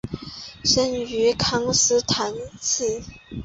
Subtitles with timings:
[0.63, 3.03] 生于康斯坦茨。